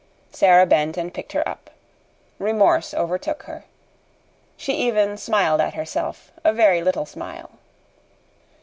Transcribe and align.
Sara 0.31 0.65
bent 0.65 0.97
and 0.97 1.13
picked 1.13 1.33
her 1.33 1.47
up. 1.47 1.69
Remorse 2.39 2.91
overtook 2.91 3.43
her. 3.43 3.65
She 4.57 4.73
even 4.73 5.15
smiled 5.15 5.61
at 5.61 5.75
herself 5.75 6.31
a 6.43 6.51
very 6.51 6.81
little 6.81 7.05
smile. 7.05 7.51